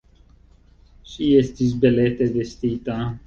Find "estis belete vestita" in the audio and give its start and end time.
1.43-2.97